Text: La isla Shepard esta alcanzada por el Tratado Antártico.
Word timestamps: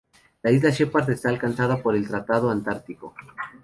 La 0.41 0.49
isla 0.49 0.71
Shepard 0.71 1.11
esta 1.11 1.29
alcanzada 1.29 1.79
por 1.83 1.95
el 1.95 2.07
Tratado 2.07 2.49
Antártico. 2.49 3.13